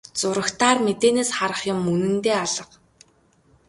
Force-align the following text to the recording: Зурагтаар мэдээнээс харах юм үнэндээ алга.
Зурагтаар 0.19 0.77
мэдээнээс 0.85 1.29
харах 1.37 1.61
юм 1.73 1.79
үнэндээ 1.93 2.35
алга. 2.43 2.75